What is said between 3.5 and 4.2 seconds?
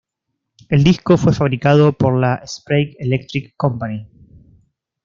Company.